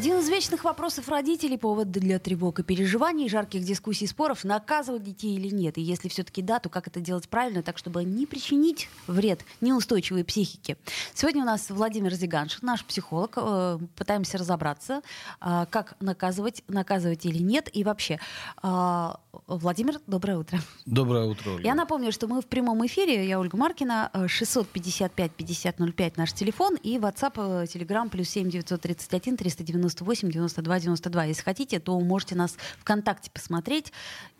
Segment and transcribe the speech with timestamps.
[0.00, 5.02] Один из вечных вопросов родителей, повод для тревог и переживаний, жарких дискуссий и споров, наказывать
[5.02, 5.76] детей или нет.
[5.76, 10.24] И если все-таки да, то как это делать правильно, так чтобы не причинить вред неустойчивой
[10.24, 10.78] психике.
[11.12, 13.34] Сегодня у нас Владимир Зиганшин, наш психолог.
[13.36, 15.02] Э, пытаемся разобраться,
[15.42, 17.68] э, как наказывать, наказывать или нет.
[17.70, 18.18] И вообще,
[18.62, 19.08] э,
[19.48, 20.60] Владимир, доброе утро.
[20.86, 21.62] Доброе утро, Ольга.
[21.62, 23.28] Я напомню, что мы в прямом эфире.
[23.28, 24.10] Я Ольга Маркина.
[24.14, 26.76] 655-5005 наш телефон.
[26.76, 31.24] И WhatsApp, Telegram, плюс 7 931 390 98 92 92.
[31.24, 33.92] Если хотите, то можете нас ВКонтакте посмотреть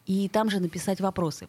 [0.07, 1.49] и там же написать вопросы.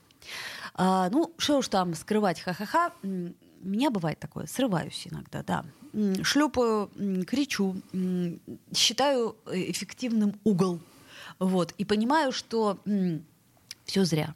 [0.74, 2.94] А, ну, что уж там скрывать, ха-ха-ха.
[3.04, 5.66] У меня бывает такое, срываюсь иногда, да.
[6.24, 6.90] Шлепаю,
[7.26, 7.76] кричу,
[8.76, 10.80] считаю эффективным угол.
[11.40, 12.80] Вот, и понимаю, что
[13.86, 14.36] все зря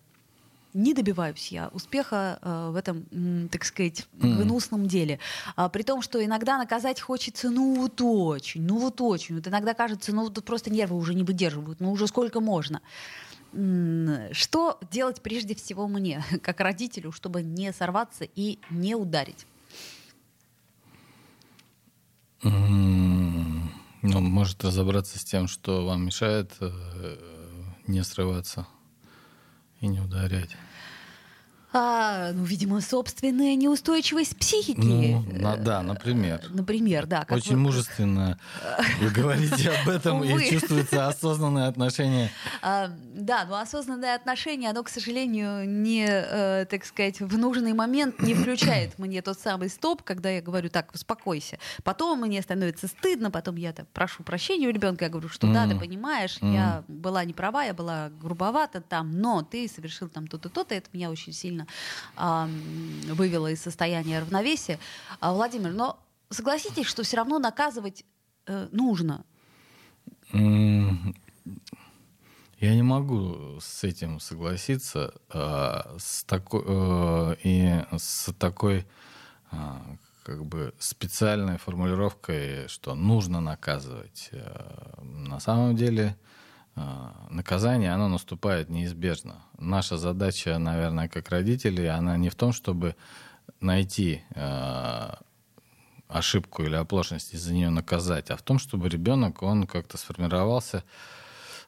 [0.75, 3.05] не добиваюсь я успеха э, в этом,
[3.49, 4.87] так сказать, гнусном mm.
[4.87, 5.19] деле.
[5.55, 9.35] А, при том, что иногда наказать хочется, ну вот очень, ну вот очень.
[9.35, 12.81] Вот иногда кажется, ну вот просто нервы уже не выдерживают, ну уже сколько можно.
[13.53, 19.47] Что делать прежде всего мне, как родителю, чтобы не сорваться и не ударить?
[22.43, 27.17] Ну, может разобраться с тем, что вам мешает э,
[27.87, 28.67] не срываться
[29.81, 30.55] и не ударять.
[31.77, 34.77] А, ну, видимо, собственная неустойчивость психики.
[34.79, 36.39] Ну, на, да, например.
[36.49, 37.25] Например, да.
[37.25, 37.63] Как Очень вы...
[37.63, 38.39] мужественно
[39.01, 42.31] вы говорите об этом, и чувствуется осознанное отношение.
[42.61, 48.21] А, да, но осознанное отношение, оно, к сожалению, не, э, так сказать, в нужный момент
[48.21, 51.59] не включает мне тот самый стоп, когда я говорю, так, успокойся.
[51.83, 55.67] Потом мне становится стыдно, потом я так, прошу прощения у ребенка, я говорю, что да,
[55.67, 60.47] ты понимаешь, я была не права, я была грубовата там, но ты совершил там то-то,
[60.47, 61.64] то-то, это меня очень сильно
[62.17, 62.47] э,
[63.07, 64.79] вывело из состояния равновесия.
[65.19, 65.99] А, Владимир, но
[66.29, 68.03] согласитесь, что все равно наказывать
[68.47, 69.23] э, нужно?
[72.59, 78.85] Я не могу с этим согласиться, э, с такой, э, и с такой
[79.51, 79.55] э,
[80.23, 84.29] как бы специальной формулировкой, что нужно наказывать.
[84.31, 86.34] Э, на самом деле а,
[87.30, 89.44] наказание, оно наступает неизбежно.
[89.58, 92.96] Наша задача, наверное, как родителей, она не в том, чтобы
[93.62, 95.09] найти э,
[96.08, 100.84] ошибку или оплошность и за нее наказать, а в том, чтобы ребенок, он как-то сформировался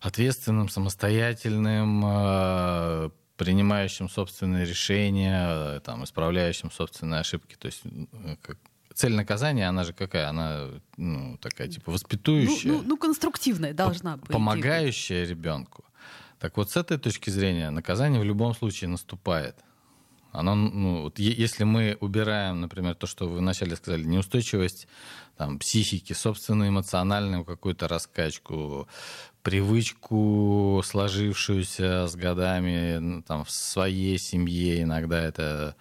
[0.01, 7.55] ответственным, самостоятельным, э, принимающим собственные решения, там, исправляющим собственные ошибки.
[7.55, 7.83] То есть
[8.41, 8.57] как,
[8.97, 10.29] цель наказания, она же какая?
[10.29, 12.71] Она ну, такая, типа, воспитующая.
[12.71, 14.29] Ну, ну, ну конструктивная должна быть.
[14.29, 15.85] Помогающая ребенку.
[16.39, 19.55] Так вот, с этой точки зрения, наказание в любом случае наступает.
[20.31, 24.87] Оно, ну, вот если мы убираем, например, то, что вы вначале сказали, неустойчивость
[25.37, 28.87] там, психики, собственную эмоциональную какую-то раскачку,
[29.41, 35.75] привычку, сложившуюся с годами там, в своей семье, иногда это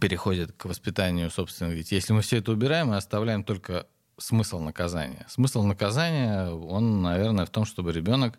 [0.00, 1.96] переходит к воспитанию собственных детей.
[1.96, 3.86] Если мы все это убираем и оставляем только
[4.18, 5.26] смысл наказания.
[5.28, 8.38] Смысл наказания, он, наверное, в том, чтобы ребенок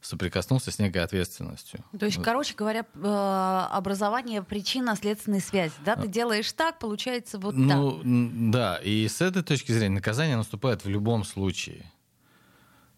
[0.00, 1.82] соприкоснулся с некой ответственностью.
[1.98, 5.72] То есть, короче говоря, э, образование причинно-следственной связи.
[5.84, 8.50] Да, ты делаешь так, получается вот ну, так.
[8.50, 11.90] Да, и с этой точки зрения наказание наступает в любом случае.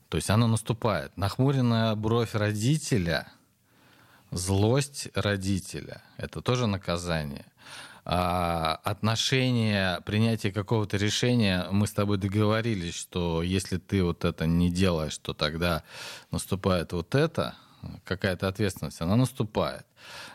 [0.09, 1.17] То есть оно наступает.
[1.17, 3.28] Нахмуренная бровь родителя,
[4.31, 7.47] злость родителя— это тоже наказание.
[8.05, 14.71] А, отношение, принятие какого-то решения, мы с тобой договорились, что если ты вот это не
[14.71, 15.83] делаешь, то тогда
[16.31, 17.57] наступает вот это,
[18.05, 19.87] какая-то ответственность, она наступает.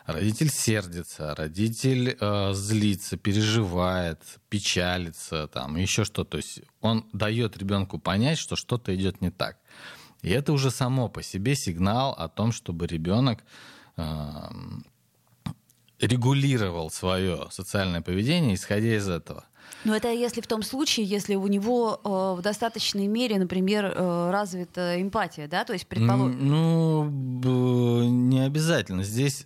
[0.06, 6.24] Родитель сердится, родитель э, злится, переживает, печалится, там еще что.
[6.24, 9.58] То есть он дает ребенку понять, что что-то идет не так.
[10.22, 13.44] И это уже само по себе сигнал о том, чтобы ребенок
[15.98, 19.44] регулировал свое социальное поведение, исходя из этого.
[19.84, 24.30] Но это если в том случае, если у него э, в достаточной мере, например, э,
[24.30, 26.46] развита эмпатия, да, то есть предположим.
[26.46, 29.02] Ну, не обязательно.
[29.02, 29.44] Здесь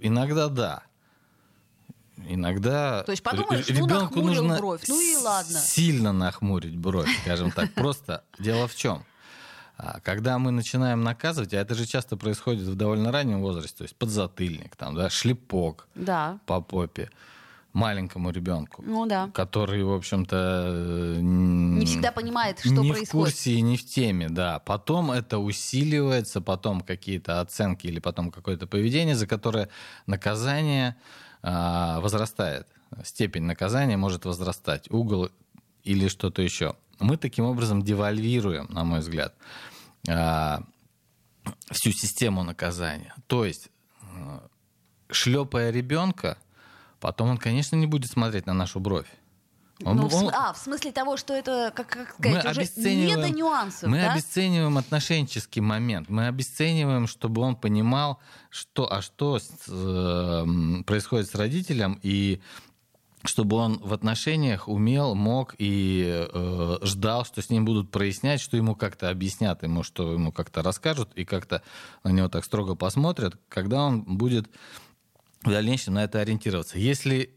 [0.00, 0.82] иногда да.
[2.26, 5.58] Иногда То есть подумаешь, ну, ребенку нужно бровь, ну и ладно.
[5.58, 7.72] сильно нахмурить бровь, скажем так.
[7.74, 9.04] Просто дело в чем?
[9.78, 13.82] А когда мы начинаем наказывать, а это же часто происходит в довольно раннем возрасте, то
[13.84, 16.40] есть подзатыльник, там, да, шлепок да.
[16.46, 17.10] по попе,
[17.74, 19.30] маленькому ребенку, ну, да.
[19.32, 23.00] который, в общем-то, не всегда понимает, что не происходит.
[23.00, 24.58] Не в курсе и не в теме, да.
[24.58, 29.68] Потом это усиливается, потом какие-то оценки или потом какое-то поведение, за которое
[30.06, 30.96] наказание
[31.40, 32.66] а, возрастает.
[33.04, 35.30] Степень наказания может возрастать, угол
[35.84, 36.74] или что-то еще.
[37.00, 39.34] Мы таким образом девальвируем, на мой взгляд,
[40.08, 40.62] а,
[41.70, 43.14] всю систему наказания.
[43.26, 43.70] То есть,
[44.02, 44.40] э,
[45.10, 46.38] шлепая ребенка,
[47.00, 49.08] потом он, конечно, не будет смотреть на нашу бровь.
[49.84, 53.14] Он, ну, он, а, в смысле того, что это, как, как сказать, мы уже не
[53.14, 54.12] до нюансов, Мы да?
[54.12, 56.08] обесцениваем отношенческий момент.
[56.08, 58.18] Мы обесцениваем, чтобы он понимал,
[58.50, 62.40] что, а что с, э, происходит с родителем, и
[63.28, 68.56] чтобы он в отношениях умел, мог и э, ждал, что с ним будут прояснять, что
[68.56, 71.62] ему как-то объяснят, ему что ему как-то расскажут и как-то
[72.02, 74.48] на него так строго посмотрят, когда он будет
[75.42, 76.78] в дальнейшем на это ориентироваться.
[76.78, 77.34] Если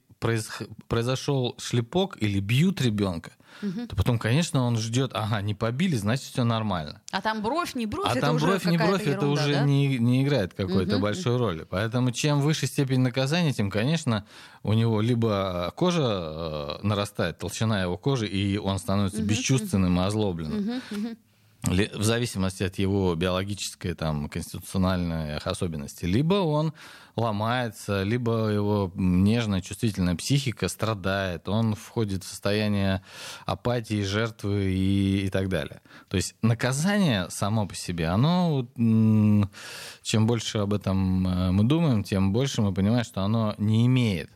[0.87, 3.87] произошел шлепок или бьют ребенка, угу.
[3.87, 7.01] то потом, конечно, он ждет, ага, не побили, значит, все нормально.
[7.11, 9.53] А там бровь, не бровь, а это там уже бровь, не бровь, ерунда, это уже
[9.53, 9.63] да?
[9.63, 11.03] не, не играет какой-то угу.
[11.03, 11.65] большой роли.
[11.69, 14.25] Поэтому чем выше степень наказания, тем, конечно,
[14.63, 19.27] у него либо кожа э, нарастает, толщина его кожи, и он становится угу.
[19.27, 20.59] бесчувственным и озлобленным.
[20.59, 20.81] Угу.
[20.91, 21.15] Угу
[21.63, 26.05] в зависимости от его биологической, там, конституциональной особенности.
[26.05, 26.73] Либо он
[27.15, 33.03] ломается, либо его нежная, чувствительная психика страдает, он входит в состояние
[33.45, 35.81] апатии, жертвы и, и так далее.
[36.07, 42.33] То есть наказание само по себе, оно, чем больше об этом э, мы думаем, тем
[42.33, 44.31] больше мы понимаем, что оно не имеет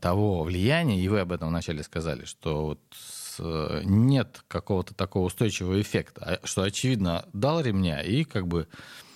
[0.00, 2.80] того влияния, и вы об этом вначале сказали, что вот
[3.84, 8.68] нет какого-то такого устойчивого эффекта, а, что, очевидно, дал ремня и как бы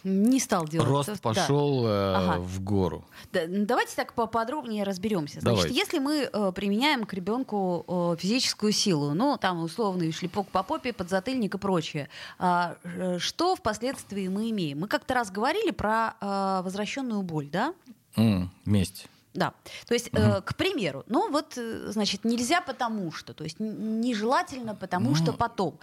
[0.05, 0.89] не стал делать.
[0.89, 2.19] Рост пошел да.
[2.19, 2.41] ага.
[2.41, 3.05] в гору.
[3.33, 5.41] Да, давайте так поподробнее разберемся.
[5.41, 5.77] Значит, Давайте.
[5.77, 10.93] если мы э, применяем к ребенку э, физическую силу, ну, там условный шлепок по попе,
[10.93, 12.09] подзатыльник и прочее,
[12.39, 14.81] а, э, что впоследствии мы имеем?
[14.81, 17.73] Мы как-то раз говорили про э, возвращенную боль, да?
[18.17, 19.07] Mm, месть.
[19.35, 19.55] Да,
[19.87, 20.21] то есть, угу.
[20.21, 25.17] э, к примеру, ну вот, э, значит, нельзя потому что, то есть нежелательно потому ну,
[25.17, 25.79] что потом.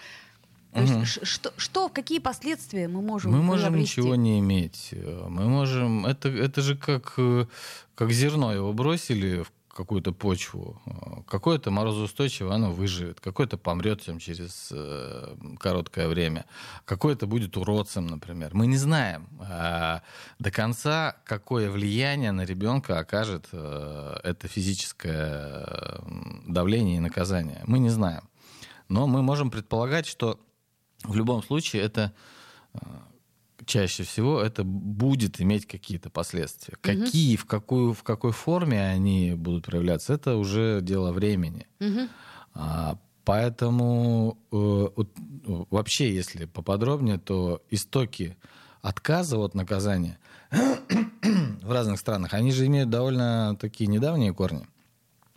[0.74, 1.00] То угу.
[1.00, 4.94] есть, что, что, какие последствия мы можем Мы можем ничего не иметь.
[5.28, 6.06] Мы можем...
[6.06, 7.48] Это, это же как, э,
[7.96, 10.82] как зерно его бросили в какую-то почву.
[11.28, 16.46] Какое-то морозоустойчивое оно выживет, какое-то помрет там, через э, короткое время,
[16.86, 18.52] какое-то будет уродцем, например.
[18.54, 20.00] Мы не знаем э,
[20.40, 26.02] до конца, какое влияние на ребенка окажет э, это физическое
[26.48, 27.62] давление и наказание.
[27.66, 28.30] Мы не знаем.
[28.88, 30.40] Но мы можем предполагать, что
[31.04, 32.14] в любом случае это
[32.74, 32.80] э,
[33.66, 36.76] чаще всего это будет иметь какие-то последствия.
[36.76, 36.82] Угу.
[36.82, 41.68] Какие, в, какую, в какой форме они будут проявляться, это уже дело времени.
[41.80, 42.08] Угу.
[42.54, 45.10] А, поэтому э, вот,
[45.70, 48.38] вообще, если поподробнее, то истоки
[48.82, 50.20] отказа от наказания
[50.52, 54.68] в разных странах, они же имеют довольно такие недавние корни.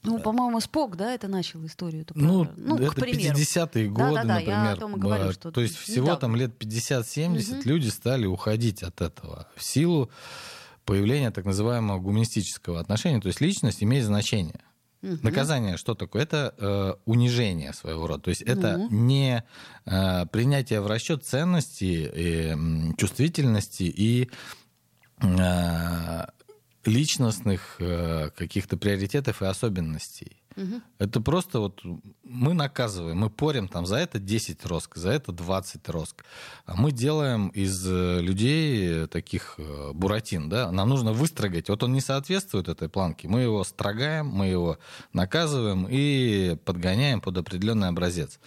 [0.04, 2.02] Ну, по-моему, Спок, да, это начал историю.
[2.02, 4.64] Это ну, ну, это 50-е годы, да, да, да, например.
[4.64, 6.20] Я о том и говорю, что То есть всего недавно.
[6.20, 7.69] там лет 50-70 угу.
[7.69, 10.10] люди стали уходить от этого в силу
[10.84, 13.20] появления так называемого гуманистического отношения.
[13.20, 14.60] То есть личность имеет значение.
[15.02, 15.19] Угу.
[15.22, 16.22] Наказание что такое?
[16.22, 18.23] Это э, унижение своего рода.
[18.25, 18.88] То есть это ну.
[18.90, 19.44] не
[19.85, 22.56] э, принятие в расчет ценности, э,
[22.97, 24.30] чувствительности и
[25.21, 26.25] э,
[26.84, 30.42] личностных э, каких-то приоритетов и особенностей.
[30.56, 30.82] Угу.
[30.98, 31.80] Это просто вот
[32.24, 36.24] мы наказываем, мы порим там за это 10 роск, за это 20 роск.
[36.66, 41.68] А мы делаем из э, людей таких э, буратин, да, нам нужно выстрогать.
[41.68, 44.78] Вот он не соответствует этой планке, мы его строгаем, мы его
[45.12, 48.38] наказываем и подгоняем под определенный образец.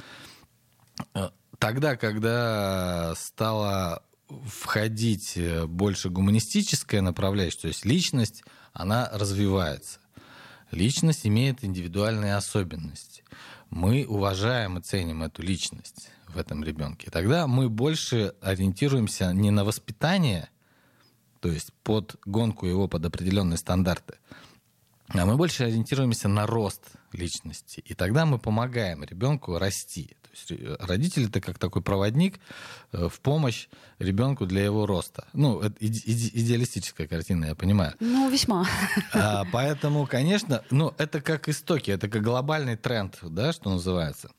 [1.59, 9.99] Тогда, когда стало входить э, больше гуманистическая направляющая, то есть личность, она развивается.
[10.71, 13.23] Личность имеет индивидуальные особенности.
[13.69, 17.09] Мы уважаем и ценим эту личность в этом ребенке.
[17.11, 20.49] Тогда мы больше ориентируемся не на воспитание,
[21.39, 24.15] то есть под гонку его под определенные стандарты,
[25.09, 26.81] а мы больше ориентируемся на рост
[27.15, 27.81] личности.
[27.85, 30.15] И тогда мы помогаем ребенку расти.
[30.21, 32.39] То есть э, родитель это как такой проводник
[32.91, 33.67] э, в помощь
[33.99, 35.27] ребенку для его роста.
[35.33, 37.95] Ну, это идеалистическая картина, я понимаю.
[37.99, 38.67] Ну, весьма.
[39.13, 44.31] А, поэтому, конечно, ну, это как истоки, это как глобальный тренд, да, что называется.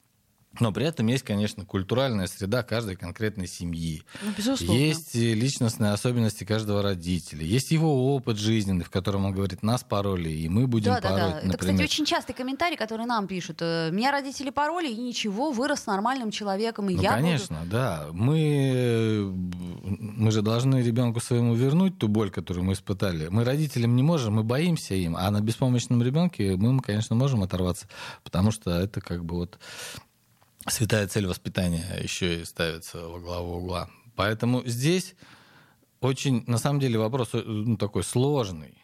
[0.60, 4.02] Но при этом есть, конечно, культуральная среда каждой конкретной семьи.
[4.22, 4.78] Ну, безусловно.
[4.78, 7.44] Есть личностные особенности каждого родителя.
[7.44, 11.18] Есть его опыт жизненный, в котором он говорит, нас пороли, и мы будем да, пороть,
[11.18, 11.38] да, да.
[11.38, 11.58] Это, например.
[11.58, 13.58] кстати, очень частый комментарий, который нам пишут.
[13.60, 18.06] Э, Меня родители пороли, и ничего, вырос нормальным человеком, и Ну, я конечно, да.
[18.12, 19.32] Мы,
[19.84, 23.28] мы же должны ребенку своему вернуть ту боль, которую мы испытали.
[23.28, 25.16] Мы родителям не можем, мы боимся им.
[25.16, 27.86] А на беспомощном ребенке мы, конечно, можем оторваться,
[28.24, 29.58] потому что это как бы вот
[30.68, 33.88] святая цель воспитания еще и ставится во главу угла.
[34.14, 35.14] Поэтому здесь
[36.00, 38.78] очень, на самом деле, вопрос э, ну, такой сложный.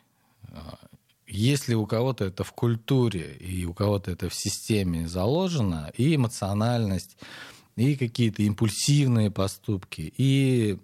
[0.49, 0.79] А,
[1.27, 7.17] Если у кого-то это в культуре, и у кого-то это в системе заложено, и эмоциональность,
[7.77, 10.79] и какие-то импульсивные поступки, и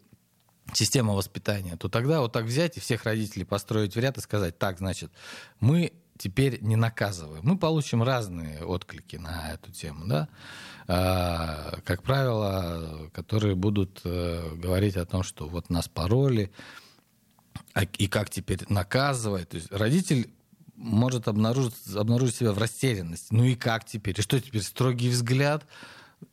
[0.74, 4.58] система воспитания, то тогда вот так взять и всех родителей построить в ряд и сказать,
[4.58, 5.10] так, значит,
[5.60, 7.42] мы теперь не наказываем.
[7.44, 10.28] Мы получим разные отклики на эту тему, да,
[10.90, 16.50] А, как правило, которые будут э, говорить о том, что вот нас пороли,
[17.74, 19.50] а- и как теперь наказывать.
[19.50, 20.30] То есть родитель
[20.76, 23.26] может обнаружить, обнаружить себя в растерянности.
[23.30, 24.18] Ну и как теперь?
[24.18, 24.62] И что теперь?
[24.62, 25.66] Строгий взгляд?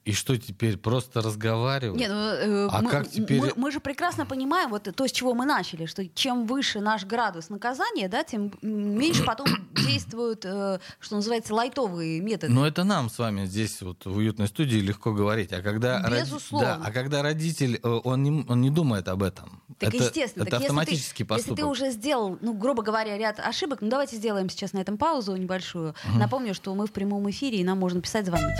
[0.04, 0.78] И что теперь?
[0.78, 2.00] Просто разговаривать?
[2.00, 5.12] Не, ну, э, А мы, как теперь- мы, мы же прекрасно понимаем, вот то, с
[5.12, 10.80] чего мы начали, что чем выше наш градус наказания, да, тем меньше потом действуют, э,
[11.00, 12.54] что называется, лайтовые методы.
[12.54, 15.52] Но это нам с вами здесь вот в уютной студии легко говорить.
[15.54, 16.68] А когда, роди- Безусловно.
[16.68, 19.62] да, а когда родитель, э, он не, он не думает об этом.
[19.80, 21.52] Так это, естественно, это так если автоматический ты, поступок.
[21.58, 24.98] Если ты уже сделал, ну, грубо говоря, ряд ошибок, ну давайте сделаем сейчас на этом
[24.98, 25.96] паузу небольшую.
[26.16, 28.60] Напомню, что мы в прямом эфире, и нам можно писать, звонить.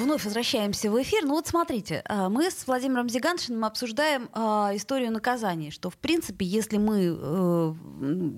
[0.00, 1.26] Вновь возвращаемся в эфир.
[1.26, 6.46] Ну вот смотрите, а, мы с Владимиром Зиганшиным обсуждаем а, историю наказаний, что в принципе,
[6.46, 7.74] если мы э,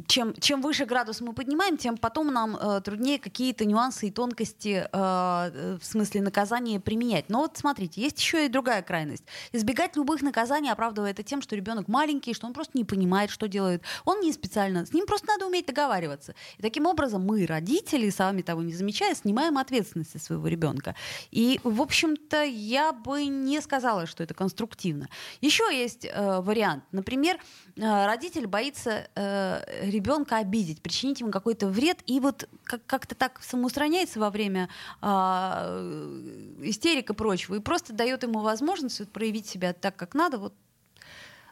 [0.09, 4.89] чем, чем выше градус мы поднимаем, тем потом нам э, труднее какие-то нюансы и тонкости
[4.93, 7.29] э, в смысле наказания применять.
[7.29, 9.25] Но вот смотрите, есть еще и другая крайность.
[9.53, 13.47] Избегать любых наказаний, оправдывая это тем, что ребенок маленький, что он просто не понимает, что
[13.47, 13.85] делает.
[14.05, 16.35] Он не специально, с ним просто надо уметь договариваться.
[16.59, 20.97] И таким образом мы, родители, сами того не замечая, снимаем ответственность своего ребенка.
[21.31, 25.09] И, в общем-то, я бы не сказала, что это конструктивно.
[25.41, 26.85] Еще есть э, вариант.
[26.93, 27.39] Например,
[27.77, 33.43] э, родитель боится э, ребенка обидеть, причинить ему какой-то вред, и вот как- как-то так
[33.43, 34.69] самоустраняется во время
[35.01, 40.15] а, э, истерик и прочего, и просто дает ему возможность вот проявить себя так, как
[40.15, 40.39] надо.
[40.39, 40.55] Вот.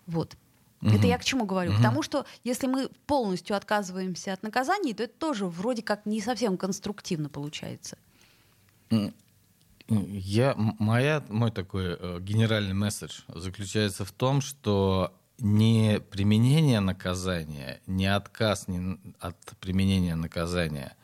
[0.07, 0.37] вот.
[0.83, 1.73] Это я к чему говорю?
[1.77, 6.21] К тому, что если мы полностью отказываемся от наказаний, то это тоже вроде как не
[6.21, 7.99] совсем конструктивно получается.
[9.91, 18.07] Я, моя, мой такой э, генеральный месседж заключается в том, что не применение наказания, не
[18.07, 20.97] отказ не от применения наказания,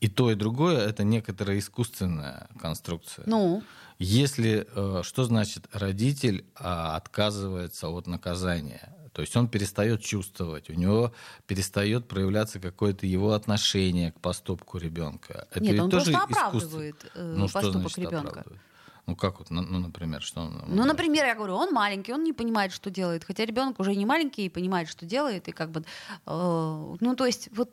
[0.00, 3.24] и то, и другое— это некоторая искусственная конструкция.
[3.26, 3.62] Ну,
[4.00, 8.92] Если, э, что значит родитель а, отказывается от наказания?
[9.12, 11.12] То есть он перестает чувствовать, у него
[11.46, 15.46] перестает проявляться какое-то его отношение к поступку ребенка.
[15.50, 16.48] Это Нет, он тоже просто искусство.
[16.48, 18.28] оправдывает э, Ну, что поступок значит ребенка.
[18.28, 18.62] оправдывает?
[19.06, 20.62] Ну как вот, ну, ну, например, что он...
[20.68, 23.24] Ну, например, я говорю, он маленький, он не понимает, что делает.
[23.24, 25.48] Хотя ребенок уже не маленький и понимает, что делает.
[25.48, 25.80] И как бы,
[26.26, 27.70] э, ну, то есть, вот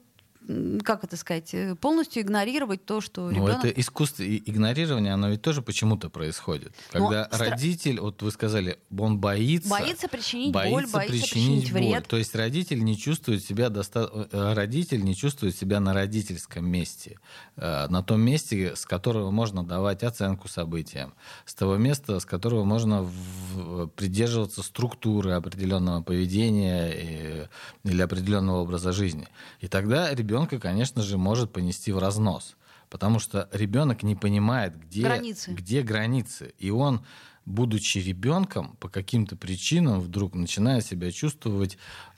[0.83, 3.65] как это сказать, э, полностью игнорировать то, что Ну, ребенок...
[3.65, 6.73] это искусство и игнорирование, оно ведь тоже почему-то происходит.
[6.93, 9.69] Но Когда стра- родитель, вот вы сказали, он боится...
[9.69, 11.81] Боится причинить боль, боится причинить боль.
[11.81, 12.07] вред.
[12.07, 14.09] То есть родитель не чувствует себя доста...
[14.31, 17.19] э, родитель не чувствует себя на родительском месте,
[17.57, 21.13] э, на том месте, с которого можно давать оценку событиям,
[21.45, 27.47] с того места, с которого можно в- придерживаться структуры определенного поведения и-
[27.89, 29.27] или определенного образа жизни.
[29.59, 32.55] И тогда ребенка, конечно же, может понести в разнос.
[32.89, 35.51] Потому что ребенок не понимает, где Границы.
[35.51, 36.53] где границы.
[36.57, 37.01] И он,
[37.45, 41.77] будучи ребенком, по каким-то причинам вдруг начинает себя чувствовать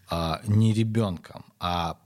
[0.10, 1.98] а, не ребенком, а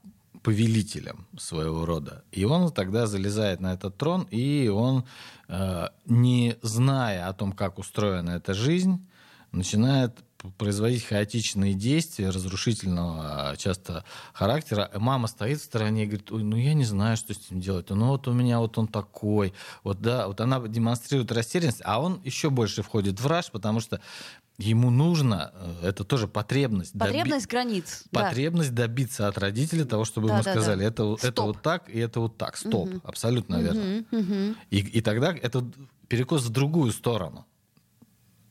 [0.42, 2.24] повелителем своего рода.
[2.32, 5.06] И он тогда залезает на этот трон, и он,
[5.48, 9.04] э, не зная о том, как устроена эта жизнь,
[9.52, 10.24] начинает
[10.58, 14.90] производить хаотичные действия разрушительного а, часто характера.
[14.96, 17.90] Мама стоит в стороне и говорит, Ой, ну я не знаю, что с ним делать.
[17.90, 19.54] Ну вот у меня вот он такой.
[19.84, 24.02] Вот да, вот она демонстрирует растерянность, а он еще больше входит в раж, потому что
[24.58, 26.98] ему нужно, э, это тоже потребность.
[26.98, 28.04] Потребность доби- границ.
[28.12, 28.84] Потребность да.
[28.84, 30.86] добиться от родителей того, чтобы да, ему да, сказали, да.
[30.86, 32.58] Это, это вот так и это вот так.
[32.58, 32.90] Стоп.
[32.90, 33.02] Угу.
[33.04, 34.06] Абсолютно верно.
[34.12, 34.56] Угу, угу.
[34.70, 35.66] И, и тогда это
[36.08, 37.46] перекос в другую сторону.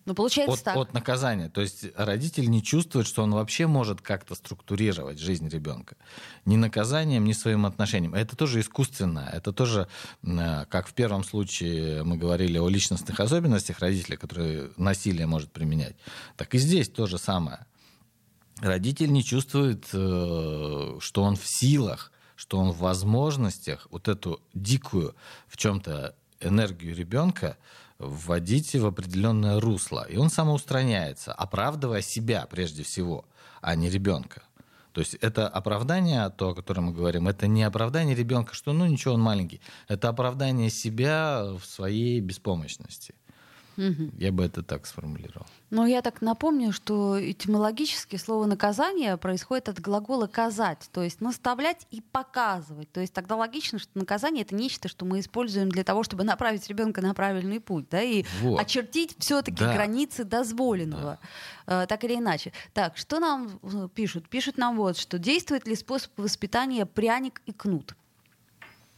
[0.07, 0.77] Ну, получается от, так.
[0.77, 1.49] От наказания.
[1.49, 5.97] То есть родитель не чувствует, что он вообще может как-то структурировать жизнь ребенка.
[6.45, 8.15] Ни наказанием, ни своим отношением.
[8.15, 9.31] Это тоже искусственно.
[9.33, 9.89] Это тоже,
[10.23, 15.97] э, как в первом случае мы говорили о личностных особенностях родителя, которые насилие может применять,
[16.37, 17.67] так и здесь то же самое.
[18.61, 25.15] Родитель не чувствует, э, что он в силах, что он в возможностях вот эту дикую
[25.49, 27.57] в чем-то энергию ребенка
[28.05, 30.07] вводить в определенное русло.
[30.09, 33.25] И он самоустраняется, оправдывая себя прежде всего,
[33.61, 34.43] а не ребенка.
[34.93, 38.87] То есть это оправдание, то, о котором мы говорим, это не оправдание ребенка, что ну
[38.87, 39.61] ничего, он маленький.
[39.89, 43.15] Это оправдание себя в своей беспомощности.
[43.77, 44.13] Угу.
[44.19, 45.47] Я бы это так сформулировал.
[45.71, 51.87] Но я так напомню, что этимологически слово наказание происходит от глагола казать, то есть наставлять
[51.91, 52.91] и показывать.
[52.93, 56.69] То есть тогда логично, что наказание это нечто, что мы используем для того, чтобы направить
[56.69, 58.61] ребенка на правильный путь, да, и вот.
[58.61, 59.75] очертить все-таки да.
[59.75, 61.19] границы дозволенного,
[61.67, 61.85] да.
[61.85, 62.53] э, так или иначе.
[62.73, 64.29] Так, что нам э, пишут?
[64.29, 67.95] Пишут нам вот, что действует ли способ воспитания пряник и кнут.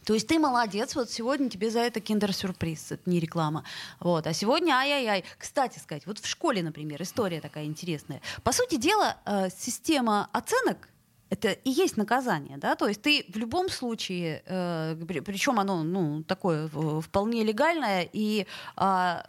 [0.07, 3.65] То есть ты молодец, вот сегодня тебе за это киндер-сюрприз, это не реклама.
[3.99, 4.29] Вот.
[4.29, 5.25] А сегодня ай-яй-яй.
[5.37, 8.23] Кстати сказать, вот в школе, например, история такая интересная.
[8.45, 10.89] По сути дела, э, система оценок
[11.29, 16.23] это и есть наказание, да, то есть ты в любом случае, э, причем оно, ну,
[16.23, 19.23] такое вполне легальное, и э,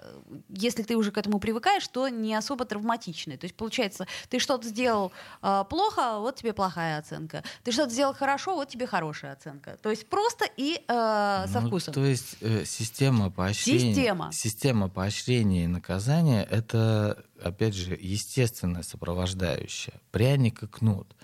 [0.49, 3.37] если ты уже к этому привыкаешь, то не особо травматичное.
[3.37, 5.11] То есть получается, ты что-то сделал
[5.41, 9.77] э, плохо, вот тебе плохая оценка, ты что-то сделал хорошо, вот тебе хорошая оценка.
[9.81, 11.93] То есть просто и э, со ну, вкусом.
[11.95, 14.31] То есть э, система поощрения, система.
[14.31, 19.95] система поощрения и наказания это, опять же, естественное сопровождающее.
[20.11, 21.15] Пряник и кнут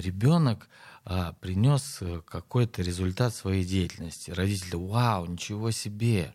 [0.00, 0.68] ребенок
[1.04, 4.30] а, принес э, какой-то результат своей деятельности.
[4.30, 6.34] Родители, вау, ничего себе,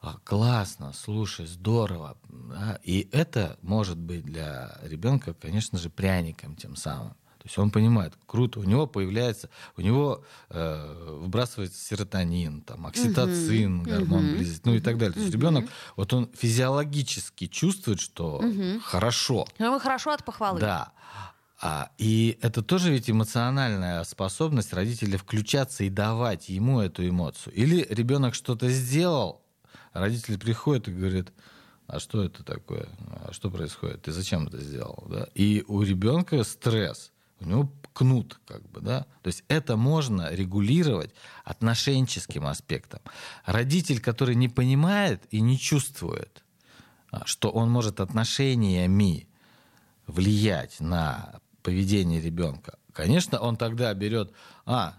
[0.00, 2.16] а, классно, слушай, здорово.
[2.28, 2.78] Да?
[2.84, 7.14] И это может быть для ребенка, конечно же, пряником тем самым.
[7.44, 13.82] То есть он понимает, круто, у него появляется, у него э, выбрасывается серотонин, там, окситоцин,
[13.82, 13.84] uh-huh.
[13.84, 14.36] гормон uh-huh.
[14.36, 15.12] близости, ну и так далее.
[15.12, 15.36] То есть uh-huh.
[15.36, 18.80] ребенок, вот он физиологически чувствует, что uh-huh.
[18.80, 19.46] хорошо.
[19.58, 20.58] Ему хорошо от похвалы.
[20.58, 20.92] Да.
[21.60, 27.54] А, и это тоже ведь эмоциональная способность родителя включаться и давать ему эту эмоцию.
[27.54, 29.42] Или ребенок что-то сделал,
[29.92, 31.32] родитель приходит и говорит,
[31.86, 32.88] а что это такое?
[33.24, 34.02] А что происходит?
[34.02, 35.06] Ты зачем это сделал?
[35.08, 35.28] Да?
[35.34, 39.06] И у ребенка стресс, у него кнут, как бы, да.
[39.22, 41.14] То есть это можно регулировать
[41.44, 43.00] отношенческим аспектом.
[43.44, 46.44] Родитель, который не понимает и не чувствует,
[47.10, 49.28] а, что он может отношениями
[50.06, 52.78] влиять на поведение ребенка.
[52.92, 54.32] Конечно, он тогда берет,
[54.66, 54.94] а,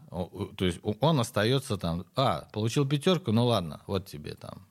[0.58, 4.68] то есть он остается там, а, получил пятерку, ну ладно, вот тебе там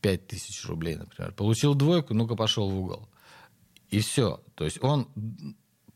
[0.00, 1.32] пять тысяч рублей, например.
[1.32, 3.08] Получил двойку, ну-ка пошел в угол.
[3.88, 4.40] И все.
[4.54, 5.08] То есть он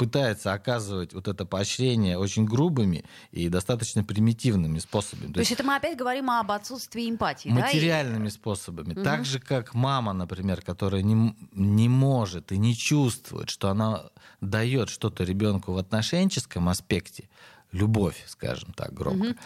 [0.01, 5.27] пытается оказывать вот это поощрение очень грубыми и достаточно примитивными способами.
[5.27, 8.31] То, То есть, есть это мы опять говорим об отсутствии эмпатии, материальными да?
[8.31, 8.95] способами.
[8.95, 9.03] Угу.
[9.03, 14.05] Так же, как мама, например, которая не, не может и не чувствует, что она
[14.41, 17.29] дает что-то ребенку в отношенческом аспекте,
[17.71, 19.27] любовь, скажем так, громко.
[19.27, 19.37] Угу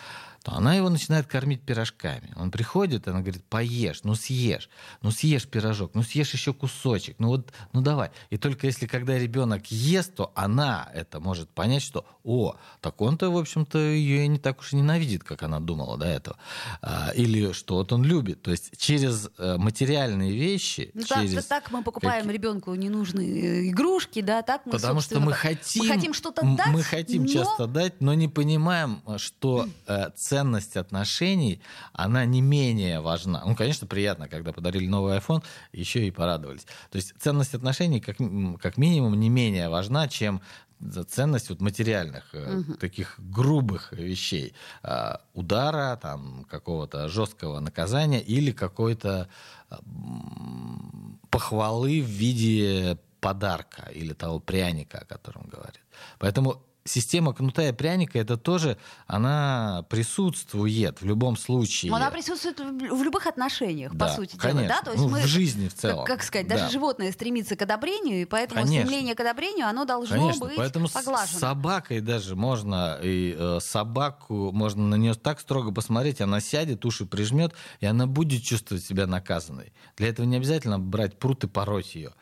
[0.44, 2.30] то она его начинает кормить пирожками.
[2.37, 4.68] Он приходит, она говорит, поешь, ну съешь,
[5.00, 8.11] ну съешь пирожок, ну съешь еще кусочек, ну вот, ну давай.
[8.28, 13.30] И только если когда ребенок ест, то она это может понять, что, о, так он-то,
[13.30, 16.37] в общем-то, ее не так уж и ненавидит, как она думала до этого.
[16.83, 18.42] А, или что вот он любит.
[18.42, 20.90] То есть через э, материальные вещи...
[20.92, 21.46] Ну, через...
[21.46, 22.35] так, так мы покупаем как...
[22.35, 25.85] ребенку ненужные игрушки, да, так мы, Потому что мы хотим...
[25.85, 27.28] Мы хотим что-то дать, Мы хотим но...
[27.33, 31.61] часто дать, но не понимаем, что э, ценность отношений,
[31.92, 33.44] она не менее важна.
[33.47, 36.64] Ну, конечно, приятно, когда подарили новый iPhone, еще и порадовались.
[36.90, 38.16] То есть ценность отношений как,
[38.61, 40.40] как минимум не менее важна, чем
[41.09, 42.75] ценность вот материальных, угу.
[42.75, 44.55] таких грубых вещей.
[44.83, 49.29] Э, удара, там, какого-то жесткого наказания или какой-то
[49.70, 49.77] э,
[51.31, 55.81] похвалы в виде подарка или того пряника, о котором говорят.
[56.18, 61.90] Поэтому система кнута и пряника, это тоже, она присутствует в любом случае.
[61.90, 64.61] Но она присутствует в любых отношениях, Да, по сути конечно.
[64.62, 64.83] дела, да?
[64.83, 66.05] То есть Ну, мы, в жизни в целом.
[66.05, 66.57] Как, как сказать, Да.
[66.59, 68.85] даже животное стремится к одобрению, и поэтому Конечно.
[68.87, 71.38] стремление к одобрению, оно должно Конечно, быть поэтому с поглажено.
[71.38, 77.07] собакой даже можно, и э, собаку можно на нее так строго посмотреть, она сядет, уши
[77.07, 79.73] прижмет, и она будет чувствовать себя наказанной.
[79.97, 82.12] Для этого не обязательно брать пруд и пороть ее.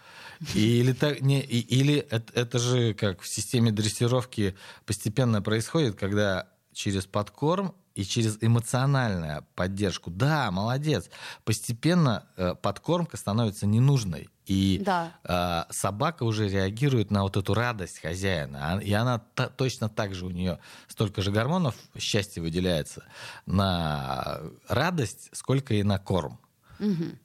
[0.55, 7.07] Или, так, не, или это, это же как в системе дрессировки постепенно происходит, когда через
[7.07, 11.11] подкорм и через эмоциональную поддержку, да, молодец,
[11.45, 14.29] постепенно э, подкормка становится ненужной.
[14.47, 15.13] И Да.
[15.23, 18.73] а, собака уже реагирует на вот эту радость хозяина.
[18.75, 23.05] А- И она та- точно так же у нее столько же гормонов счастья выделяется
[23.47, 26.41] на радость, сколько и на корм.
[26.81, 27.19] Мгм.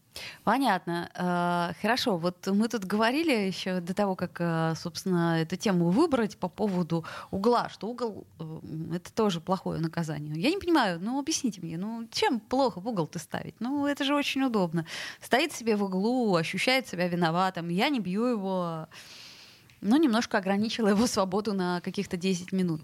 [0.43, 1.09] Понятно.
[1.15, 6.37] Э, Хорошо, вот мы тут говорили еще до того, как, э, собственно, эту тему выбрать
[6.37, 8.59] по поводу угла, что угол э,
[8.95, 10.35] это тоже плохое наказание.
[10.41, 13.55] Я не понимаю, ну объясните мне, ну чем плохо в угол-то ставить?
[13.59, 14.85] Ну это же очень удобно.
[15.21, 18.87] Стоит себе в углу, ощущает себя виноватым, я не бью его,
[19.81, 22.81] но немножко ограничила его свободу на каких-то 10 минут.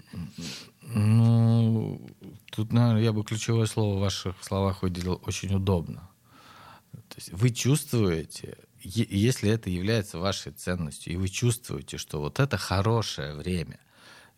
[0.81, 1.99] Ну,
[2.51, 6.09] тут, наверное, я бы ключевое слово в ваших словах выделил очень удобно.
[7.13, 12.57] То есть вы чувствуете, если это является вашей ценностью, и вы чувствуете, что вот это
[12.57, 13.79] хорошее время,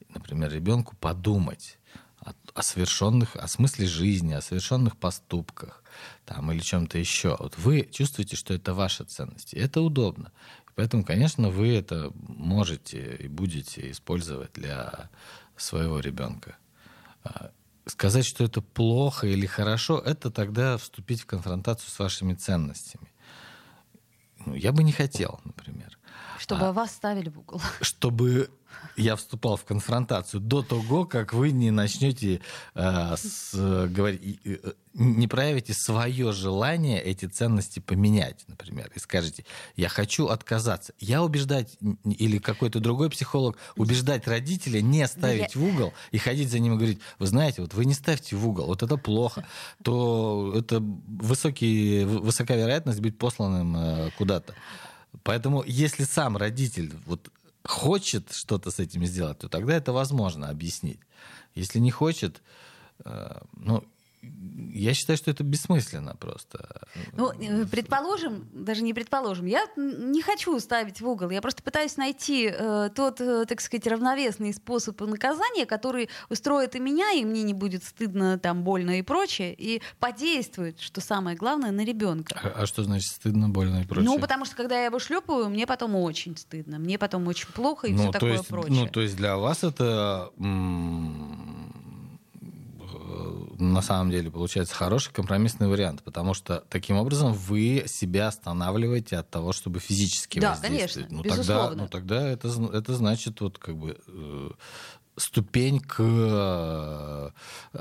[0.10, 1.78] например, ребенку подумать
[2.20, 5.86] о, о совершенных, о смысле жизни, о совершенных поступках,
[6.26, 7.38] там, или чем-то еще.
[7.40, 9.54] Вот вы чувствуете, что это ваша ценность.
[9.54, 10.34] И это удобно.
[10.68, 15.10] И поэтому, конечно, вы это можете и будете использовать для
[15.56, 16.58] своего ребенка.
[17.86, 23.08] А, Сказать, что это плохо или хорошо, это тогда вступить в конфронтацию с вашими ценностями.
[24.46, 25.98] Ну, я бы не хотел, например
[26.38, 27.62] Чтобы вас ставили в угол.
[27.82, 28.50] чтобы
[28.98, 32.42] я вступал в конфронтацию до того, как вы не начнете
[32.74, 33.54] э, с,
[33.90, 40.94] говорить, э, не проявите свое желание эти ценности поменять, например, и скажете, я хочу отказаться.
[41.00, 46.60] Я убеждать, или какой-то другой психолог, убеждать родителя не ставить в угол и ходить за
[46.60, 49.46] ним и говорить, вы знаете, вот вы не ставьте в угол, вот это плохо,
[49.84, 54.54] то это высокий, высока вероятность быть посланным э, куда-то.
[55.24, 57.30] Поэтому, если сам родитель вот
[57.66, 61.00] хочет что-то с этим сделать, то тогда это возможно объяснить.
[61.56, 62.42] Если не хочет,
[63.04, 63.84] э, ну,
[64.76, 66.82] я считаю, что это бессмысленно просто.
[67.14, 71.96] Ну, э, предположим, даже не предположим, я не хочу ставить в угол, я просто пытаюсь
[71.98, 77.44] найти э, тот, э, так сказать, равновесный способ наказания, который устроит и меня, и мне
[77.44, 82.40] не будет стыдно, там, больно и прочее, и подействует, что самое главное, на ребенка.
[82.44, 84.06] А, а что значит стыдно, больно и прочее?
[84.06, 87.88] Ну, потому что когда я его шлепаю, мне потом очень стыдно, мне потом очень плохо
[87.88, 88.76] и ну, все такое есть, прочее.
[88.76, 91.65] Ну, то есть для вас это м,
[93.58, 99.30] на самом деле получается хороший компромиссный вариант, потому что таким образом вы себя останавливаете от
[99.30, 101.10] того, чтобы физически Да, воздействовать.
[101.10, 101.84] конечно, ну, тогда, безусловно.
[101.84, 104.52] ну тогда это, это значит вот как бы э,
[105.18, 107.30] ступень к э,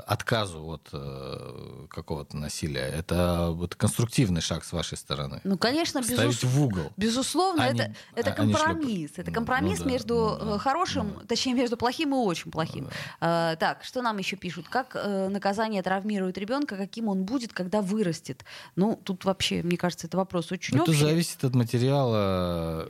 [0.05, 2.87] отказу от э, какого-то насилия.
[2.87, 5.41] Это вот конструктивный шаг с вашей стороны.
[5.43, 6.91] Ну, конечно, Ставить безус- в угол.
[6.97, 8.87] Безусловно, А это, это а- а не компромисс.
[9.09, 9.19] шлепать.
[9.19, 12.17] Это Ну, компромисс ну да, между ну да, э, хорошим, ну точнее, между плохим и
[12.17, 12.87] очень плохим.
[13.21, 14.67] Э, так, что нам еще пишут?
[14.69, 18.45] Как наказание травмирует ребенка, каким он будет, когда вырастет?
[18.75, 21.03] Ну, тут вообще, мне кажется, это вопрос очень Это общий.
[21.03, 22.87] зависит от материала,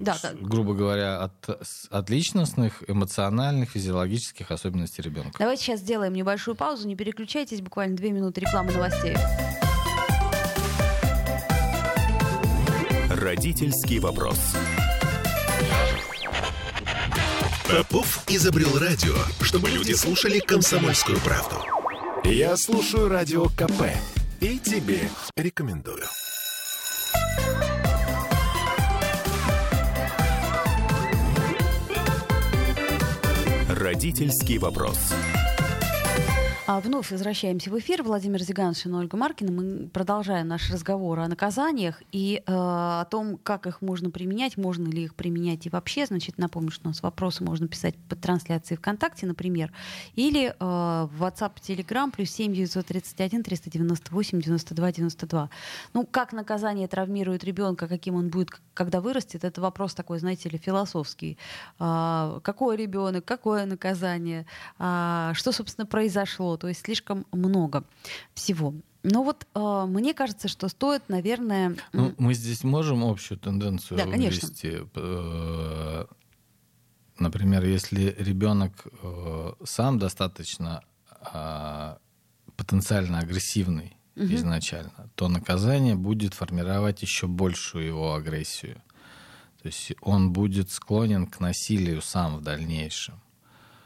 [0.00, 1.48] Да, с- грубо говоря, от,
[1.90, 5.38] от личностных, эмоциональных, физиологических особенностей ребенка.
[5.38, 9.16] Давайте сейчас сделаем небольшую паузу, не переключайтесь, буквально две минуты рекламы новостей.
[13.10, 14.38] Родительский вопрос.
[17.68, 21.56] Попов изобрел радио, чтобы люди слушали комсомольскую правду.
[22.24, 23.90] Я слушаю радио КП
[24.40, 26.03] и тебе рекомендую.
[33.94, 35.14] Родительский вопрос.
[36.66, 38.02] А вновь возвращаемся в эфир.
[38.02, 39.52] Владимир Зиганшин и Ольга Маркина.
[39.52, 44.88] Мы продолжаем наш разговор о наказаниях и э, о том, как их можно применять, можно
[44.88, 46.06] ли их применять и вообще.
[46.06, 49.74] Значит, напомню, что у нас вопросы можно писать под трансляцией ВКонтакте, например,
[50.14, 55.50] или э, в WhatsApp, Telegram, плюс 7 931 398 92 92.
[55.92, 60.56] Ну, как наказание травмирует ребенка, каким он будет, когда вырастет, это вопрос такой, знаете ли,
[60.56, 61.36] философский.
[61.78, 64.46] А, какой ребенок, какое наказание,
[64.78, 66.53] а, что, собственно, произошло.
[66.56, 67.84] То есть слишком много
[68.34, 68.74] всего.
[69.02, 71.76] Но вот э, мне кажется, что стоит, наверное...
[71.92, 74.48] Ну, мы здесь можем общую тенденцию Да, конечно.
[74.94, 76.06] Э,
[77.18, 80.82] например, если ребенок э, сам достаточно
[81.32, 81.96] э,
[82.56, 84.34] потенциально агрессивный угу.
[84.34, 88.82] изначально, то наказание будет формировать еще большую его агрессию.
[89.62, 93.20] То есть он будет склонен к насилию сам в дальнейшем.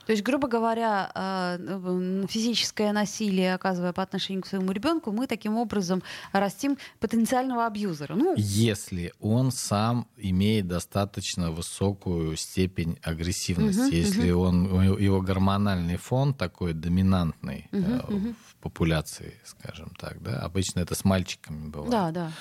[0.08, 5.58] То есть, грубо говоря, э, физическое насилие, оказывая по отношению к своему ребенку, мы таким
[5.58, 8.14] образом растим потенциального абьюзера.
[8.14, 14.44] Ну, Если он сам имеет достаточно высокую степень агрессивности, угу, если угу.
[14.44, 18.34] он его гормональный фон такой доминантный угу, э, угу.
[18.46, 21.90] в популяции, скажем так, да, обычно это с мальчиками бывает.
[21.90, 22.32] Да, да.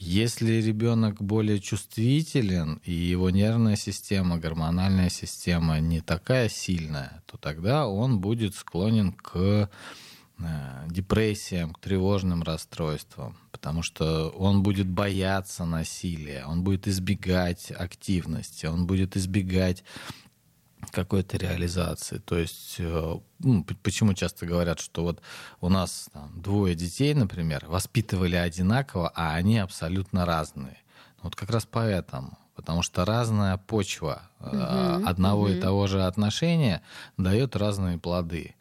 [0.00, 7.88] Если ребенок более чувствителен и его нервная система, гормональная система не такая сильная, то тогда
[7.88, 9.68] он будет склонен к
[10.38, 18.66] э, депрессиям, к тревожным расстройствам, потому что он будет бояться насилия, он будет избегать активности,
[18.66, 19.82] он будет избегать
[20.90, 22.18] какой-то реализации.
[22.18, 25.20] То есть, э, ну, почему часто говорят, что вот
[25.60, 30.78] у нас там, двое детей, например, воспитывали одинаково, а они абсолютно разные.
[31.22, 32.38] Вот как раз поэтому.
[32.54, 35.50] Потому что разная почва угу, одного угу.
[35.50, 36.82] и того же отношения
[37.16, 38.56] дает разные плоды.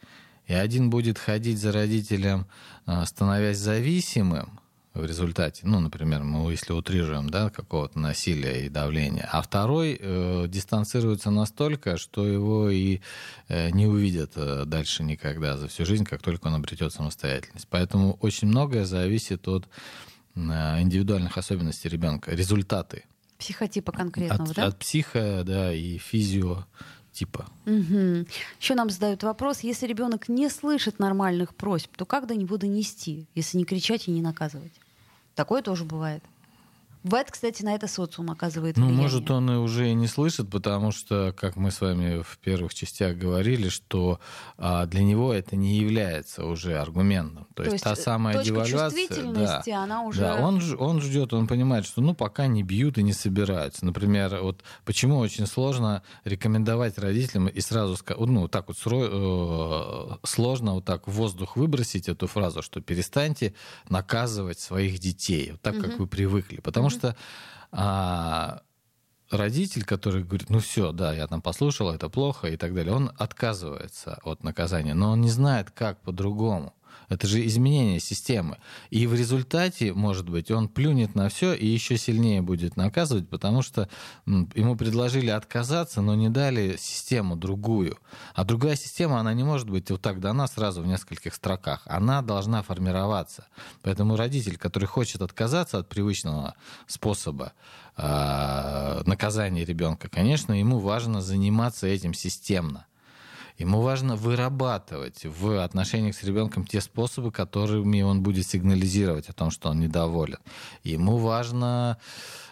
[0.45, 2.45] И один будет ходить за родителем,
[2.85, 4.59] э, становясь зависимым,
[4.97, 10.45] в результате, ну, например, мы если утриживаем, да, какого-то насилия и давления, а второй э,
[10.47, 13.01] дистанцируется настолько, что его и
[13.47, 17.67] э, не увидят э, дальше никогда за всю жизнь, как только он обретет самостоятельность.
[17.69, 19.67] Поэтому очень многое зависит от
[20.35, 20.39] э,
[20.81, 23.05] индивидуальных особенностей ребенка, результаты.
[23.37, 24.65] Психотипа конкретного, от, да?
[24.65, 26.65] От психо, да, и физио
[27.17, 27.47] типа.
[27.65, 28.27] Угу.
[28.59, 33.27] Еще нам задают вопрос, если ребенок не слышит нормальных просьб, то как до него донести,
[33.33, 34.73] если не кричать и не наказывать?
[35.37, 36.23] Такое тоже бывает.
[37.07, 40.91] Бывает, кстати, на это социум оказывает Ну, может, он и уже и не слышит, потому
[40.91, 44.19] что, как мы с вами в первых частях говорили, что
[44.57, 47.47] а, для него это не является уже аргументом.
[47.55, 49.07] То, То есть, та самая точка девальвация...
[49.65, 50.21] Да, она уже...
[50.21, 53.85] Да, он, он ждет, он понимает, что ну пока не бьют и не собираются.
[53.85, 58.77] Например, вот почему очень сложно рекомендовать родителям и сразу сказать, ну, так вот.
[58.85, 63.53] Э, сложно вот так в воздух выбросить эту фразу, что перестаньте
[63.89, 65.83] наказывать своих детей, вот так, угу.
[65.83, 66.59] как вы привыкли.
[66.61, 67.15] Потому что что
[67.71, 68.61] а,
[69.29, 73.11] родитель, который говорит, ну все, да, я там послушал, это плохо и так далее, он
[73.17, 76.73] отказывается от наказания, но он не знает, как по-другому.
[77.09, 78.57] Это же изменение системы.
[78.89, 83.61] И в результате, может быть, он плюнет на все и еще сильнее будет наказывать, потому
[83.61, 83.87] что
[84.25, 87.97] ему предложили отказаться, но не дали систему другую.
[88.33, 91.81] А другая система, она не может быть вот так дана сразу в нескольких строках.
[91.85, 93.47] Она должна формироваться.
[93.83, 96.55] Поэтому родитель, который хочет отказаться от привычного
[96.87, 97.53] способа
[97.95, 102.85] э, наказания ребенка, конечно, ему важно заниматься этим системно.
[103.57, 109.49] Ему важно вырабатывать в отношениях с ребенком те способы, которыми он будет сигнализировать о том,
[109.49, 110.37] что он недоволен.
[110.83, 111.97] Ему важно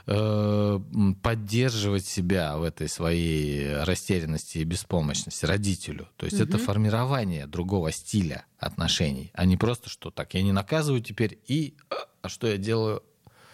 [0.07, 0.79] э,
[1.21, 6.07] поддерживать себя в этой своей растерянности и беспомощности родителю.
[6.17, 6.49] То есть угу.
[6.49, 11.75] это формирование другого стиля отношений, а не просто, что так, я не наказываю теперь, и
[12.21, 13.03] а что я делаю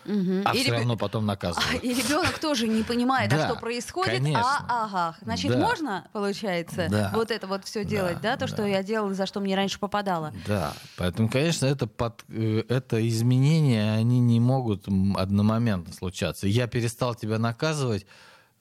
[0.05, 0.41] Угу.
[0.45, 0.73] А и все реб...
[0.79, 1.83] равно потом наказывают.
[1.83, 4.21] И ребенок тоже не понимает, а что происходит.
[4.35, 5.17] А, ага.
[5.21, 9.39] Значит, можно, получается, вот это вот все делать, да, то, что я делал, за что
[9.39, 10.33] мне раньше попадало.
[10.47, 10.73] Да.
[10.97, 16.47] Поэтому, конечно, это, под, э, это изменения, они не могут одномоментно случаться.
[16.47, 18.05] Я перестал тебя наказывать,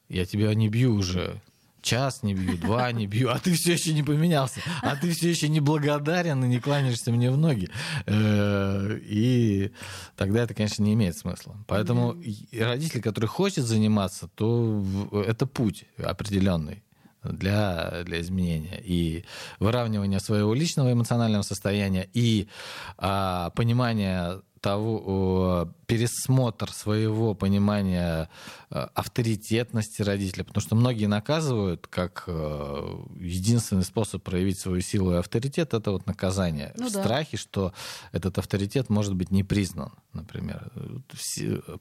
[0.09, 1.41] я тебя не бью уже
[1.83, 5.31] час не бью, два не бью, а ты все еще не поменялся, а ты все
[5.31, 7.69] еще не благодарен и не кланяешься мне в ноги.
[8.07, 9.73] Э, и
[10.17, 11.57] тогда это, конечно, не имеет смысла.
[11.67, 12.17] Поэтому
[12.53, 14.85] родитель, который хочет заниматься, то
[15.27, 16.83] это путь определенный
[17.23, 19.25] для, для изменения и
[19.59, 22.49] выравнивания своего личного эмоционального состояния и
[22.97, 28.29] а, понимания того, пересмотр своего понимания
[28.71, 35.17] э, авторитетности родителя, потому что многие наказывают как э, единственный способ проявить свою силу и
[35.17, 37.03] авторитет это вот наказание ну, в да.
[37.03, 37.73] страхе, что
[38.13, 40.71] этот авторитет может быть не признан, например.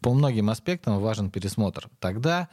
[0.02, 1.88] По многим аспектам важен пересмотр.
[2.00, 2.50] Тогда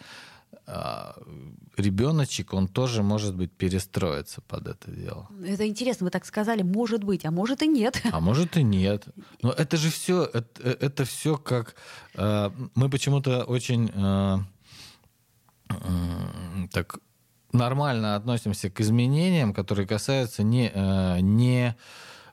[1.77, 5.29] ребеночек, он тоже может быть перестроиться под это дело.
[5.45, 8.03] Это интересно, вы так сказали, может быть, а может и нет.
[8.11, 9.05] А может и нет.
[9.43, 11.77] Но это же все, это, это все как
[12.15, 14.39] э, мы почему-то очень э,
[15.71, 16.99] э, так
[17.53, 21.77] нормально относимся к изменениям, которые касаются не, э, не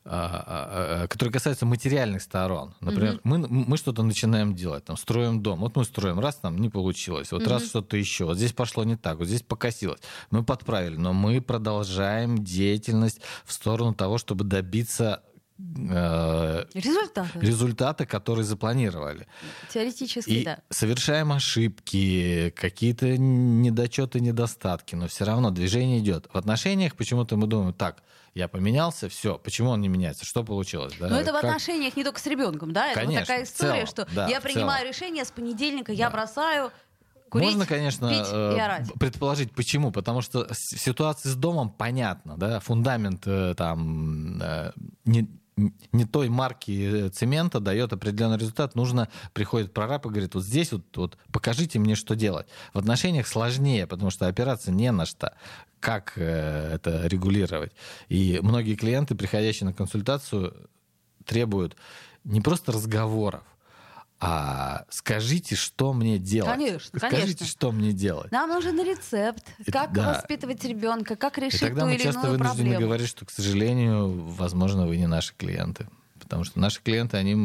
[0.04, 2.74] которые касаются материальных сторон.
[2.82, 3.22] Например, mm-hmm.
[3.24, 5.60] мы, мы что-то начинаем делать, там, строим дом.
[5.60, 7.50] Вот мы строим, раз там не получилось, вот mm-hmm.
[7.50, 10.02] раз что-то еще, вот здесь пошло не так, вот здесь покосилось.
[10.30, 15.22] Мы подправили, но мы продолжаем деятельность в сторону того, чтобы добиться
[15.58, 17.40] э, результаты.
[17.40, 19.28] результаты, которые запланировали.
[19.70, 20.60] Теоретически, и да.
[20.70, 26.28] Совершаем ошибки, какие-то недочеты, недостатки, но все равно движение идет.
[26.34, 30.94] В отношениях почему-то мы думаем, так, я поменялся, все, почему он не меняется, что получилось?
[31.00, 31.08] Да?
[31.08, 31.44] Но это в как...
[31.44, 32.88] отношениях не только с ребенком, да?
[32.88, 35.98] Это Конечно, вот такая история, целом, что да, я принимаю решение с понедельника, да.
[35.98, 36.72] я бросаю
[37.30, 39.92] Курить, Можно, конечно, э, предположить, почему.
[39.92, 44.38] Потому что ситуация с домом понятна, да, фундамент э, там
[45.04, 50.72] не, не той марки цемента дает определенный результат, нужно, приходит прораб и говорит, вот здесь
[50.72, 52.48] вот, вот покажите мне, что делать.
[52.74, 55.34] В отношениях сложнее, потому что опираться не на что
[55.80, 57.74] как это регулировать.
[58.08, 60.56] И многие клиенты, приходящие на консультацию,
[61.26, 61.76] требуют
[62.24, 63.44] не просто разговоров,
[64.26, 66.52] а скажите, что мне делать.
[66.52, 67.46] Конечно, Скажите, конечно.
[67.46, 68.32] что мне делать.
[68.32, 70.14] Нам нужен рецепт, как да.
[70.14, 72.80] воспитывать ребенка, как решить И тогда мы часто вынуждены проблему.
[72.80, 75.88] говорить, что, к сожалению, возможно, вы не наши клиенты.
[76.20, 77.36] Потому что наши клиенты, они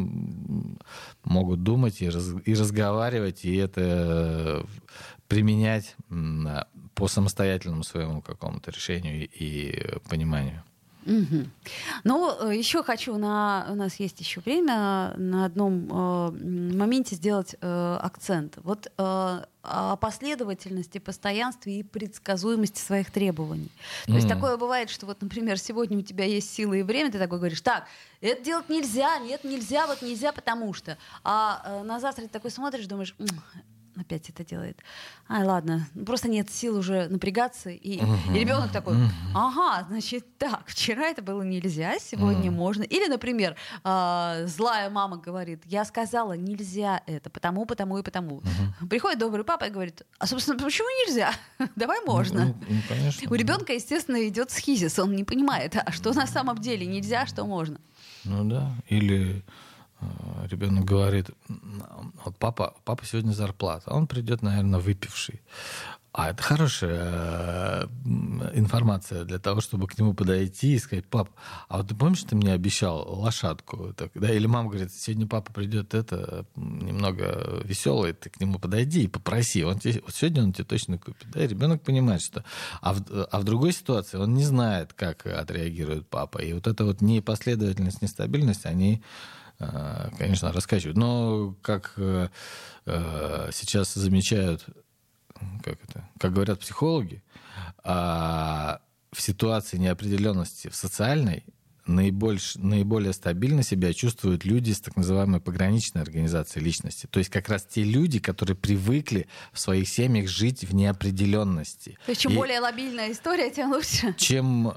[1.25, 4.64] могут думать и, раз, и разговаривать, и это
[5.27, 5.97] применять
[6.95, 10.62] по самостоятельному своему какому-то решению и, и пониманию.
[11.09, 11.47] Угу.
[12.05, 16.31] Ну, еще хочу, на, у нас есть еще время, на одном э,
[16.77, 18.59] моменте сделать э, акцент.
[18.62, 23.71] Вот э, о последовательности, постоянстве и предсказуемости своих требований.
[24.07, 24.16] То mm.
[24.16, 27.38] есть такое бывает, что вот, например, сегодня у тебя есть сила и время, ты такой
[27.38, 27.87] говоришь, так,
[28.21, 30.97] это делать нельзя, нет, нельзя, вот нельзя, потому что.
[31.25, 33.14] А э, на завтра ты такой смотришь, думаешь,
[34.00, 34.78] опять это делает.
[35.28, 37.70] Ай, ладно, просто нет сил уже напрягаться.
[37.70, 38.34] И, uh-huh.
[38.34, 38.96] и ребенок такой,
[39.34, 42.54] ага, значит, так, вчера это было нельзя, сегодня uh-huh.
[42.54, 42.82] можно.
[42.82, 48.40] Или, например, э, злая мама говорит, я сказала, нельзя это, потому, потому и потому.
[48.40, 48.88] Uh-huh.
[48.88, 51.32] Приходит добрый папа и говорит, а, собственно, почему нельзя?
[51.76, 52.46] Давай можно.
[52.46, 56.58] Ну, ну, конечно, У ребенка, естественно, идет схизис, он не понимает, а что на самом
[56.58, 57.78] деле нельзя, что можно.
[58.24, 59.42] Ну да, или
[60.50, 61.30] ребенок говорит,
[62.24, 65.40] вот папа, папа сегодня зарплата, он придет, наверное, выпивший.
[66.18, 67.87] А это хорошая э,
[68.54, 71.28] информация для того, чтобы к нему подойти и сказать, пап,
[71.68, 73.92] а вот ты помнишь, ты мне обещал лошадку?
[73.94, 74.32] Так, да?
[74.32, 79.62] Или мама говорит, сегодня папа придет это немного веселый, ты к нему подойди и попроси.
[79.62, 81.30] Он тебе, вот сегодня он тебе точно купит.
[81.30, 81.44] Да?
[81.44, 82.42] И ребенок понимает, что...
[82.80, 86.38] А в, а в другой ситуации он не знает, как отреагирует папа.
[86.38, 90.97] И вот эта вот непоследовательность, нестабильность, они Э, конечно, раскачивают.
[90.97, 92.29] Но как э,
[92.87, 94.64] э, сейчас замечают,
[95.64, 97.23] как это, как говорят психологи,
[97.85, 98.81] а,
[99.12, 101.44] в ситуации неопределенности в социальной
[101.87, 107.07] наибольш, наиболее стабильно себя чувствуют люди с так называемой пограничной организацией личности.
[107.11, 111.99] То есть как раз те люди, которые привыкли в своих семьях жить в неопределенности.
[112.05, 114.14] То есть чем И более лобильная история, тем лучше.
[114.18, 114.71] Чем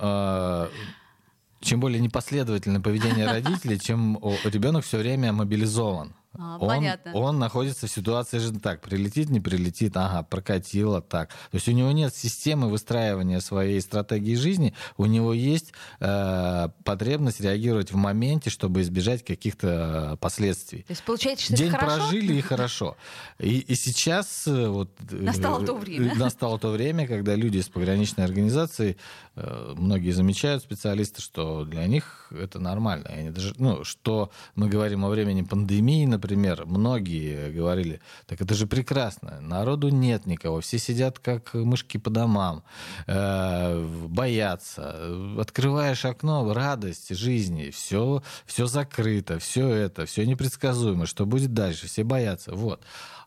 [1.61, 6.13] чем более непоследовательное поведение родителей, чем ребенок все время мобилизован.
[6.37, 7.13] А, он, понятно.
[7.13, 11.29] он находится в ситуации же так, прилетит, не прилетит, ага, прокатило, так.
[11.29, 17.41] То есть у него нет системы выстраивания своей стратегии жизни, у него есть э, потребность
[17.41, 20.83] реагировать в моменте, чтобы избежать каких-то последствий.
[20.83, 21.97] То есть получается, что День это хорошо?
[21.97, 22.97] прожили и хорошо.
[23.37, 26.15] И, и сейчас э, вот, э, настало то время.
[26.15, 28.95] Настало то время, когда люди из пограничной организации,
[29.35, 33.09] э, многие замечают, специалисты, что для них это нормально.
[33.09, 38.67] Они даже, ну, что мы говорим о времени пандемии, например, многие говорили, так это же
[38.67, 42.63] прекрасно, народу нет никого, все сидят как мышки по домам,
[43.07, 51.53] э, боятся, открываешь окно, радость жизни, все, все закрыто, все это, все непредсказуемо, что будет
[51.53, 52.81] дальше, все боятся, вот.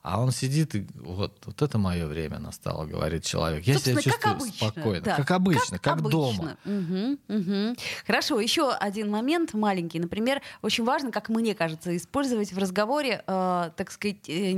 [0.04, 3.66] А он сидит и вот, вот это мое время настало, говорит человек.
[3.66, 5.00] Я себя чувствую как обычно, спокойно.
[5.00, 5.16] Да.
[5.16, 6.10] Как обычно, как, как обычно.
[6.10, 6.56] дома.
[6.66, 7.76] Угу, угу.
[8.06, 9.98] Хорошо, еще один момент маленький.
[9.98, 12.83] Например, очень важно, как мне кажется, использовать в разговоре,
[13.26, 14.52] э, так сказать, э,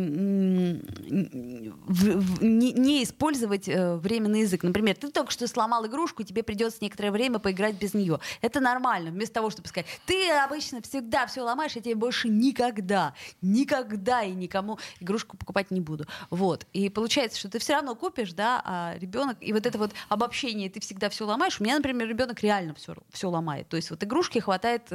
[1.86, 4.62] в, в, не, не использовать э, временный язык.
[4.62, 8.20] Например, ты только что сломал игрушку, тебе придется некоторое время поиграть без нее.
[8.40, 9.10] Это нормально.
[9.10, 14.32] Вместо того, чтобы сказать, ты обычно всегда все ломаешь, я тебе больше никогда, никогда и
[14.32, 16.06] никому игрушку покупать не буду.
[16.30, 16.66] Вот.
[16.72, 20.70] И получается, что ты все равно купишь, да, а ребенок, и вот это вот обобщение,
[20.70, 21.60] ты всегда все ломаешь.
[21.60, 23.68] У меня, например, ребенок реально все, все ломает.
[23.68, 24.90] То есть вот игрушки хватает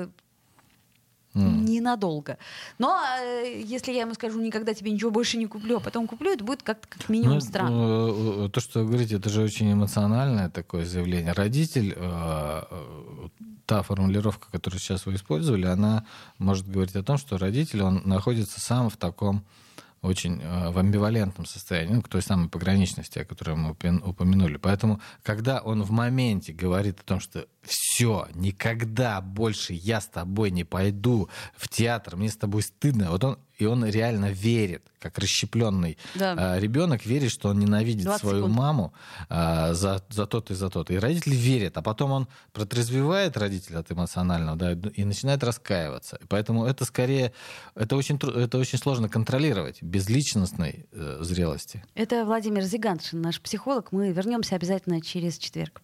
[1.34, 1.64] Mm.
[1.64, 2.38] Ненадолго.
[2.78, 6.34] Но э, если я ему скажу, никогда тебе ничего больше не куплю, а потом куплю,
[6.34, 8.46] это будет как-то как минимум ну, странно.
[8.46, 11.32] Э, то, что вы говорите, это же очень эмоциональное такое заявление.
[11.32, 12.62] Родитель, э,
[13.66, 16.06] та формулировка, которую сейчас вы использовали, она
[16.38, 19.46] может говорить о том, что родитель, он находится сам в таком
[20.02, 24.58] очень э, в амбивалентном состоянии, ну, к той самой пограничности, о которой мы упомянули.
[24.58, 30.52] Поэтому, когда он в моменте говорит о том, что все, никогда больше я с тобой
[30.52, 35.20] не пойду в театр, мне с тобой стыдно, вот он и он реально верит, как
[35.20, 36.56] расщепленный да.
[36.56, 38.56] э, ребенок верит, что он ненавидит свою секунд.
[38.56, 38.94] маму
[39.30, 40.90] э, за, за тот и за тот.
[40.90, 46.18] И родители верят, а потом он протрезвевает родителя от эмоционального, да, и начинает раскаиваться.
[46.24, 47.34] И поэтому это скорее,
[47.76, 51.84] это очень, это очень сложно контролировать без личностной э, зрелости.
[51.94, 53.92] Это Владимир Зиганшин, наш психолог.
[53.92, 55.84] Мы вернемся обязательно через четверг.